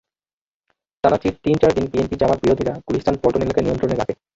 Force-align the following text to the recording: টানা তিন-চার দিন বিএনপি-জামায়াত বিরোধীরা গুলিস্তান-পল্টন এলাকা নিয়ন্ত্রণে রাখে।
টানা 1.03 1.17
তিন-চার 1.43 1.71
দিন 1.77 1.85
বিএনপি-জামায়াত 1.91 2.39
বিরোধীরা 2.43 2.73
গুলিস্তান-পল্টন 2.87 3.41
এলাকা 3.45 3.61
নিয়ন্ত্রণে 3.63 3.95
রাখে। 3.97 4.13